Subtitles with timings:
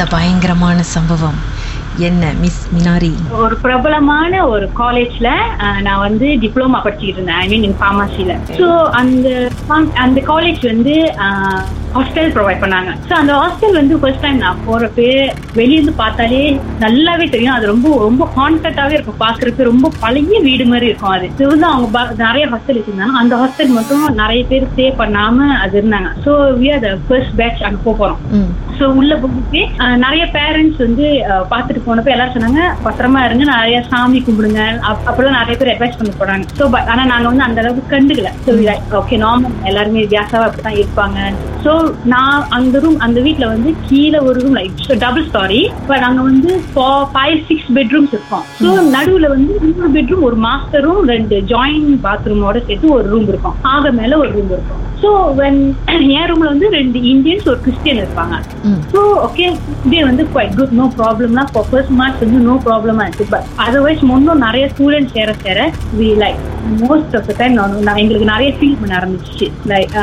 [0.00, 1.38] அந்த பயங்கரமான சம்பவம்.
[2.06, 3.10] என்ன மிஸ் மினாரி?
[3.40, 5.28] ஒரு பிரபலமான ஒரு காலேஜ்ல
[5.86, 7.40] நான் வந்து டிப்ளமா படிச்சுட்டு இருந்தேன்.
[7.42, 8.68] ஐ மீன் இன் ஃபார்மசில ஸோ
[9.00, 9.28] அந்த
[10.04, 10.94] அந்த காலேஜ் வந்து
[11.94, 12.90] ஹாஸ்டல் ப்ரொவைட் பண்ணாங்க.
[13.08, 14.98] ஸோ அந்த ஹாஸ்டல் வந்து ஃபர்ஸ்ட் டைம் நான் போறப்ப
[15.54, 17.54] வெளியிருந்து பார்த்தாலே நல்லாவே தெரியும்.
[17.54, 19.20] அது ரொம்ப ரொம்ப ஹாண்டடாவே இருக்கும்.
[19.20, 21.26] பாக்குறதுக்கு ரொம்ப பழைய வீடு மாதிரி இருக்கும் அது.
[21.34, 23.16] இது வந்து அவங்க நிறைய ஹாஸ்டல் வச்சிருந்தாங்க.
[23.22, 26.10] அந்த ஹாஸ்டல் மட்டும் நிறைய பேர் ஸ்டே பண்ணாம அது இருந்தாங்க.
[26.24, 26.30] So
[26.60, 28.16] we are the first batch அங்க போக போறோம்.
[28.30, 28.50] ம்.
[28.78, 31.06] ஸோ உள்ள போயிட்டு நிறைய பேரண்ட்ஸ் வந்து
[31.50, 33.44] பார்த்துட்டு போனப்ப எல்லாரும் சொன்னாங்க பத்திரமா இருங்க.
[33.44, 34.78] நிறைய சாமி கும்பிடுங்க.
[34.78, 36.46] அப்- அப்பெல்லாம் நிறைய பேர் அட்வைஸ் பண்ணி போறாங்க.
[36.58, 38.28] ஸோ ஆனா நாங்க வந்து அந்த அளவுக்கு கண்டுக்கல.
[38.46, 38.50] ஸோ
[38.92, 41.18] ஓகே நார்மல் எல்லாருமே வித்தியாசமா அப்படிதான் இருப்பாங்க.
[41.64, 41.72] ஸோ
[42.12, 46.50] நான் அந்த ரூம் அந்த வீட்ல வந்து கீழே ஒரு room like double storey but அங்க வந்து
[47.14, 48.44] ஃபைவ் சிக்ஸ் பெட்ரூம்ஸ் இருக்கும்.
[48.60, 53.58] ஸோ நடுவுல வந்து இன்னொரு பெட்ரூம் ஒரு மாஸ்டர் ரூம் ரெண்டு ஜாயிண்ட் பாத்ரூமோட சேர்த்து ஒரு ரூம் இருக்கும்.
[53.74, 54.84] ஆக மேல ஒரு ரூம் இருக்கும்.
[55.02, 55.58] ஸோ வென்
[56.16, 58.34] என் ரூம்ல வந்து ரெண்டு இந்தியன்ஸ் ஒரு கிறிஸ்டியன் இருப்பாங்க.
[58.92, 59.44] ஸோ ஓகே
[59.86, 63.26] இதே வந்து குவைட் குட் நோ ப்ராப்ளம்லாம் ஃபார் ஃபர்ஸ்ட் மார்க்ஸ் வந்து நோ ப்ராப்ளமா இருக்கு.
[63.34, 65.58] பட் அதர்வைஸ் முன்னும் நிறைய ஸ்டூடெண்ட்ஸ் சேர சேர
[66.00, 66.40] we like
[66.82, 67.54] most of the time
[67.88, 69.48] நான் எங்களுக்கு நிறைய ஃபீல் பண்ண ஆரம்பிச்சிச்சு.
[69.72, 69.94] லைக்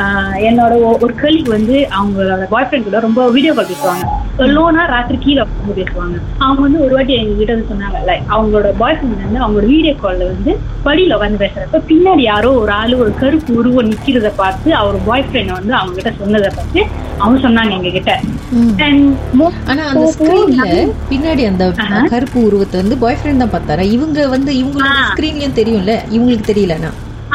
[0.50, 0.72] என்னோட
[1.04, 4.06] ஒரு கலிக்கு வந்து அவங்களோட பாய் ஃப்ரெண்ட் கூட ரொம்ப வீடியோ கால் பேசுவாங்க.
[4.48, 6.16] லோனா ராத்திரி கீழே உட்காந்து பேசுவாங்க.
[6.38, 9.94] அவங்க வந்து ஒரு வாட்டி எங்க கிட்ட வந்து சொன்னாங்க லைக் அவங்களோட பாய் ஃப்ரெண்ட் வந்து அவங்களோட வீடியோ
[10.02, 10.52] கால்ல வந்து
[10.84, 15.52] படியில உட்காந்து பேசுறப்ப பின்னாடி யாரோ ஒரு ஆளு ஒரு கருப்பு உருவம் நிக்கிறத பார்த்து அவர் பாய் ஃப்ரெண்ட்
[15.52, 16.82] வந்து அவங்க கிட்ட சொன்னதை பார்த்து
[17.20, 18.12] அவங்க சொன்னாங்க எங்க கிட்ட
[18.52, 18.72] ம்.
[18.86, 19.00] And
[19.34, 20.68] most ஆனா அந்த ஸ்கிரீன்ல
[21.10, 21.64] பின்னாடி அந்த
[22.10, 23.84] கருப்பு உருவத்தை வந்து பாய் ஃப்ரெண்ட் தான் பார்த்தாரா?
[23.96, 25.94] இவங்க வந்து இவங்களோட ஸ்கிரீன்லயும் தெரியும்ல?
[26.10, 26.90] இவங்களுக்கு தெரியலனா?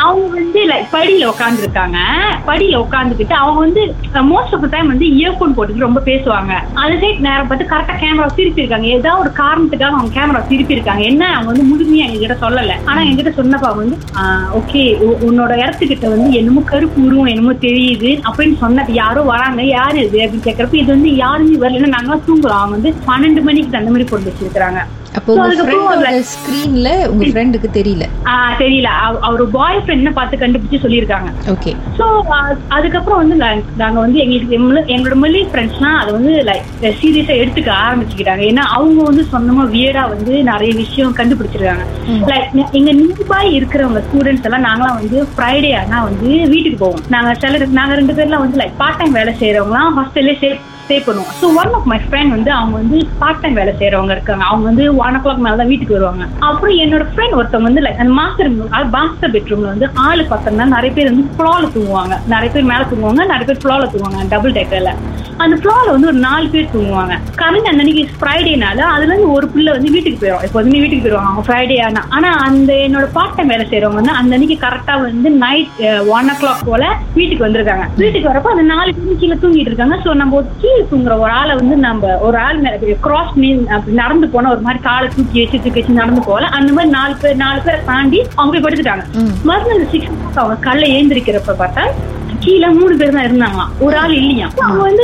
[0.06, 1.98] அவங்க வந்து லைக் படியில உட்காந்துருக்காங்க
[2.48, 3.82] படியில உட்காந்துக்கிட்டு அவங்க வந்து
[4.32, 6.54] மோஸ்ட் ஆஃப் டைம் வந்து இயர்போன் போட்டுட்டு ரொம்ப பேசுவாங்க.
[6.82, 8.88] அந்த சைட் நேரம் பார்த்து கரெக்டா கேமரா திருப்பி இருக்காங்க.
[8.98, 11.04] ஏதாவது ஒரு காரணத்துக்காக அவங்க கேமரா திருப்பி இருக்காங்க.
[11.12, 12.78] என்ன அவங்க வந்து முழுமையா எங்ககிட்ட சொல்லல.
[12.90, 13.98] ஆனா என்கிட்ட சொன்னப்ப வந்து
[14.62, 14.84] ஓகே
[15.28, 18.12] உன்னோட இடத்துக்கிட்ட வந்து என்னமோ கருப்பு உருவம் என்னமோ தெரியுது.
[18.30, 20.20] அப்படின்னு சொன்னது யாரோ வராங்க யாரு இது?
[20.26, 22.60] அப்படின்னு கேட்கறப்ப இது வந்து யாருமே வரலன்னா நாங்களாம் தூங்குறோம்.
[22.64, 24.82] அவங்க வந்து பன்னெண்டு மணிக்கு அந்த மாதிரி கொண்டு வச்சிருக்காங்க
[25.16, 28.04] அப்போ உங்க ஃப்ரெண்டோட ஸ்கிரீன்ல உங்க ஃப்ரெண்டுக்கு தெரியல.
[28.58, 28.84] தெரியல.
[28.84, 31.30] அவ- அவர் பாய் ஃப்ரெண்ட் பார்த்து கண்டுபிடிச்சு சொல்லியிருக்காங்க.
[31.46, 32.06] ஓகே ஸோ
[32.68, 34.58] அதுக்கப்புறம் வந்து நாங்க வந்து எங்களுக்கு
[34.98, 38.44] எங்களோட மொழி ஃப்ரெண்ட்ஸ்லாம் அதை வந்து லைக் சீரியஸா எடுத்துக்க ஆரம்பிச்சுக்கிட்டாங்க.
[38.50, 41.86] ஏன்னா அவங்க வந்து சொந்தமா வியடா வந்து நிறைய விஷயம் கண்டுபிடிச்சிருக்காங்க.
[42.26, 47.00] லைக் எங்க நியர்பாய் இருக்கிறவங்க ஸ்டூடெண்ட்ஸ் எல்லாம் நாங்களாம் வந்து ஃப்ரைடே ஆனா வந்து வீட்டுக்கு போவோம்.
[47.10, 51.32] நாங்க சில நாங்க ரெண்டு பேர்லாம் வந்து லைக் பார்ட் டைம் வேலை செய்யறவங்களாம் ஹாஸ்டல்லே ஸ்டே ஸ்டே பண்ணுவோம்.
[51.42, 54.44] So one of my friend வந்து அவங்க வந்து பார்ட் டைம் வேலை செய்யறவங்க இருக்காங்க.
[54.52, 56.26] அவங்க வந்து ஒன் ஓ கிளாக் மேல தான் வீட்டுக்கு வருவாங்க.
[56.50, 58.52] அப்புறம் என்னோட ஃப்ரெண்ட் ஒருத்தவங்க வந்து லைக் அந்த மாஸ்டர்
[58.98, 62.16] மாஸ்டர் பெட்ரூம்ல வந்து ஆளு பார்த்தோம்னா நிறைய பேர் வந்து ஃப்ளோல தூங்குவாங்க.
[62.34, 64.94] நிறைய பேர் மேல தூங்குவாங்க நிறைய பேர் ஃப்ளோல தூங்குவாங்க டபுள் டெக்கர்ல
[65.44, 67.14] அந்த ஃப்ளோல வந்து ஒரு நாலு பேர் தூங்குவாங்க.
[67.40, 71.30] கரண்ட் அன்னைக்கு ஃப்ரைடேனால அதுல இருந்து ஒரு பிள்ளை வந்து வீட்டுக்கு போயிடும் எப்போதுமே வீட்டுக்கு போயிடுவாங்க.
[71.32, 72.02] அவங்க ஃப்ரைடே ஆனா.
[72.16, 75.82] ஆனா அந்த என்னோட பார்ட் டைம் வேலை செய்யறவங்க வந்து அந்த அன்னைக்கு கரெக்டா வந்து நைட்
[76.18, 76.84] ஒன் ஓ கிளாக் போல
[77.18, 77.86] வீட்டுக்கு வந்திருக்காங்க.
[78.02, 79.98] வீட்டுக்கு வரப்போ அந்த நாலு பேர் கீழே தூங்கிட்டு இருக்காங்க.
[80.06, 82.60] ஸோ நம்ம கீழே தூங்குற ஒரு ஆளை வந்து நம்ம ஒரு ஆள்
[83.02, 83.34] கிராஸ்
[83.94, 87.36] நடந்து போன ஒரு மாதிரி காலை தூக்கி வச்சு தூக்கி வச்சு நடந்து போகல அந்த மாதிரி நாலு பேர்
[87.36, 89.06] நாலு பேரை தாண்டி அவங்க போய் படுத்துட்டாங்க.
[89.44, 91.86] மறுநாள் சிக்ஸ் அவங்க கல்ல ஏந்திரிக்கிறப்ப பார்த்தா
[92.44, 93.72] கீழே மூணு பேர் தான் இருந்தாங்களாம்.
[93.80, 95.04] ஒரு ஆள் இல்லையா அவங்க வந்து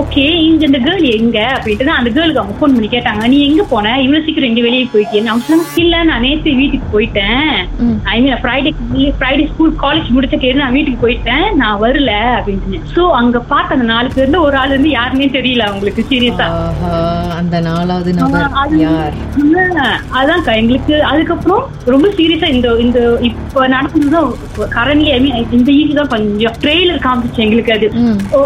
[0.00, 1.38] ஓகே இங்க இந்த கேர்ள் எங்க?
[1.54, 3.22] அப்படின்ட்டு தான் அந்த கேர்ளுக்கு அவங்க ஃபோன் பண்ணி கேட்டாங்க.
[3.26, 3.92] நீ எங்க போன?
[4.00, 7.48] இவ்வளவு சீக்கிரம் எங்க வெளியே போயிட்டேன்னு அவங்க சொன்னாங்க இல்ல நான் நேத்து வீட்டுக்கு போயிட்டேன்.
[8.06, 8.72] I mean Friday
[9.14, 11.46] Friday school college முடிச்ச கேடு நான் வீட்டுக்கு போயிட்டேன்.
[11.54, 12.10] நான் வரல.
[12.36, 16.48] அப்படின்னு சோ அங்க பார்த்த அந்த நாலு பேர்ல ஒரு ஆள் வந்து யாருன்னே தெரியல அவங்களுக்கு சீரியஸா
[17.38, 19.14] அந்த நாலாவது நபர் அது- யார்?
[20.18, 24.30] அதான்க்கா எங்களுக்கு அதுக்கப்புறம் ரொம்ப சீரியஸா இந்த இந்த இப்ப நடந்ததுதான்
[24.76, 27.86] கரண்ட்லி ஐ மீன் இந்த ஈஸி தான் கொஞ்சம் ட்ரெய்லர் காமிச்சு எங்களுக்கு அது.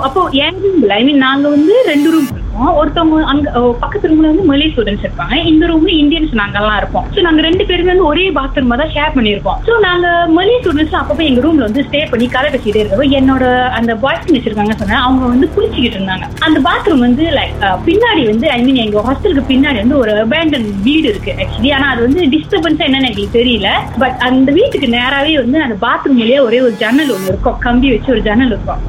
[0.03, 2.29] அப்போ என் ரூம்ல ஐ மீன் நாங்க வந்து ரெண்டு ரூம்
[2.59, 3.49] இருக்கோம் ஒருத்தவங்க அங்க
[3.83, 5.35] பக்கத்து ரூம்ல வந்து மலே ஸ்டூடெண்ட்ஸ் இருப்பாங்க.
[5.51, 7.07] இந்த ரூம்ல இந்தியன்ஸ் நாங்கெல்லாம் இருப்போம்.
[7.15, 10.07] சோ நாங்க ரெண்டு பேருமே வந்து ஒரே பாத்ரூம் தான் ஷேர் பண்ணிருப்போம் சோ நாங்க
[10.39, 13.45] மலே ஸ்டூடெண்ட்ஸ் அப்பப்போ எங்க ரூம்ல வந்து ஸ்டே பண்ணி கதை பேசிட்டே இருக்கோம் என்னோட
[13.79, 16.27] அந்த பாய் ஃப்ரெண்ட் வச்சிருக்காங்க சொன்னா அவங்க வந்து குளிச்சுக்கிட்டு இருந்தாங்க.
[16.47, 17.55] அந்த பாத்ரூம் வந்து லைக்
[17.89, 22.03] பின்னாடி வந்து ஐ மீன் எங்க ஹாஸ்டலுக்கு பின்னாடி வந்து ஒரு அபேண்டன் வீடு இருக்கு ஆக்சுவலி ஆனா அது
[22.07, 23.71] வந்து டிஸ்டர்பன்ஸா என்னன்னு எங்களுக்கு தெரியல.
[24.03, 27.59] பட் அந்த வீட்டுக்கு நேராவே வந்து அந்த பாத்ரூம் வழியா ஒரே ஒரு ஜன்னல் ஒண்ணு இருக்கும்.
[27.67, 28.83] கம்பி வச்சு ஒரு ஜன்னல் இருக்கும்.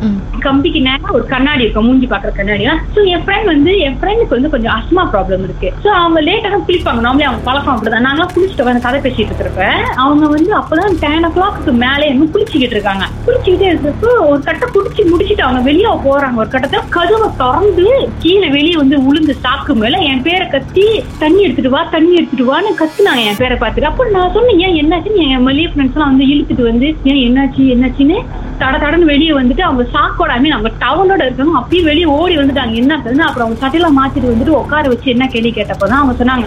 [0.47, 1.87] கம்பிக்கு நேரம் ஒரு கண்ணாடி இருக்கும்.
[1.87, 5.69] மூஞ்சி பாக்குற கண்ணாடியா சோ என் ஃப்ரெண்ட் வந்து வந்து என் ஃப்ரெண்டுக்கு வந்து கொஞ்சம் அஸ்மா ப்ராப்ளம் இருக்கு.
[5.83, 7.01] ஸோ அவங்க லேட்டாக குளிப்பாங்க.
[7.05, 8.05] நார்மலி அவங்க பழக்கம் அப்படிதான்.
[8.07, 9.63] நாங்களாம் குளிச்சுட்டு வந்து கதை பேசிட்டு இருக்கிறப்ப
[10.03, 13.05] அவங்க வந்து அப்பதான் டென் ஓ கிளாக்கு மேலே இன்னும் குளிச்சுக்கிட்டு இருக்காங்க.
[13.27, 16.37] குளிச்சுக்கிட்டே இருக்கிறப்போ ஒரு கட்டை குடிச்சு முடிச்சுட்டு அவங்க வெளியே போறாங்க.
[16.43, 17.87] ஒரு கட்டத்தை கதவை திறந்து
[18.23, 20.85] கீழே வெளியே வந்து உளுந்து சாக்கு மேல என் பேரை கத்தி
[21.23, 23.89] தண்ணி எடுத்துட்டு வா தண்ணி எடுத்துட்டு வான்னு கத்துனாங்க என் பேரை பார்த்துட்டு.
[23.91, 25.25] அப்போ நான் சொன்னேன் ஏன் என்னாச்சுன்னு?
[25.35, 28.19] என் மல்லிகை ஃப்ரெண்ட்ஸ் எல்லாம் வந்து இழுத்துட்டு வந்து ஏன் என்னாச்சு என்னாச்சுன்னு?
[28.61, 32.73] தட தடன்னு வெளியே வந்துட்டு அவங்க சாக்கோட ஐ மீன் அவங்க டவலோட இருக்காங்க அப்பயும் வெளியே ஓடி வந்துட்டாங்க.
[32.81, 36.45] என்ன அப்புறம் அவங்க சட்டையில மாத்திட்டு வந்துட்டு உட்கார வச்சு என்ன கேள்வி கேட்டப்பதான் அவங்க சொன்னாங்க.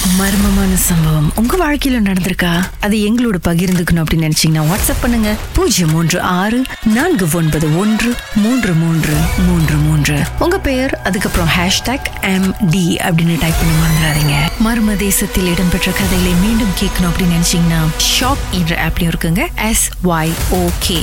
[0.06, 1.32] மர்மமான சம்பவம்.
[1.36, 2.62] உங்க வாழ்க்கையில நடந்திருக்கா?
[2.80, 5.36] அது எங்களோட பகிர்ந்துக்கணும் அப்படின்னு நினைச்சீங்கன்னா வாட்ஸ்அப் பண்ணுங்க.
[5.52, 9.14] பூஜ்ஜியம் மூன்று ஆறு நான்கு ஒன்பது ஒன்று மூன்று மூன்று
[9.46, 10.18] மூன்று மூன்று.
[10.38, 14.34] உங்க பெயர் அதுக்கப்புறம் ஹேஷ்டாக் எம் டி அப்படின்னு டைப் பண்ணி மறந்துடாதீங்க.
[14.64, 17.82] மர்ம தேசத்தில் இடம்பெற்ற கதைகளை மீண்டும் கேட்கணும் அப்படின்னு நினைச்சீங்கன்னா
[18.20, 19.68] ஷாக் என்ற ஆப்லயும் இருக்குங்க.
[19.68, 21.02] S Y okay